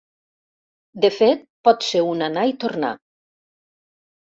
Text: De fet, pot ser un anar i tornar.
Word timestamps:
De 1.05 1.11
fet, 1.17 1.43
pot 1.69 1.87
ser 1.89 2.03
un 2.15 2.25
anar 2.31 2.49
i 2.55 2.59
tornar. 2.65 2.93